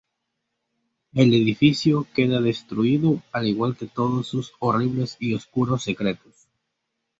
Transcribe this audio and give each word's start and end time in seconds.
El 1.13 1.31
edificio 1.35 2.07
queda 2.15 2.41
destruido 2.41 3.21
al 3.31 3.47
igual 3.47 3.77
que 3.77 3.85
todos 3.85 4.25
sus 4.25 4.51
horribles 4.59 5.15
y 5.19 5.35
oscuros 5.35 5.83
secretos. 5.83 6.47